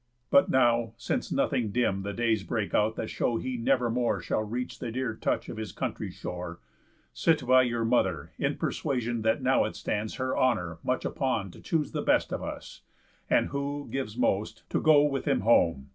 But 0.31 0.49
now, 0.49 0.95
since 0.97 1.31
nothing 1.31 1.69
dim 1.71 2.01
The 2.01 2.11
days 2.11 2.41
break 2.41 2.73
out 2.73 2.95
that 2.95 3.11
show 3.11 3.37
he 3.37 3.55
never 3.55 3.87
more 3.87 4.19
Shall 4.19 4.41
reach 4.41 4.79
the 4.79 4.91
dear 4.91 5.13
touch 5.13 5.47
of 5.47 5.57
his 5.57 5.71
country 5.71 6.09
shore, 6.09 6.59
Sit 7.13 7.45
by 7.45 7.61
your 7.61 7.85
mother, 7.85 8.31
in 8.39 8.55
persuasion 8.57 9.21
That 9.21 9.43
now 9.43 9.63
it 9.65 9.75
stands 9.75 10.15
her 10.15 10.35
honour 10.35 10.79
much 10.83 11.05
upon 11.05 11.51
To 11.51 11.61
choose 11.61 11.91
the 11.91 12.01
best 12.01 12.31
of 12.33 12.41
us, 12.41 12.81
and, 13.29 13.49
who 13.49 13.89
gives 13.91 14.17
most, 14.17 14.67
To 14.71 14.81
go 14.81 15.03
with 15.03 15.25
him 15.27 15.41
home. 15.41 15.89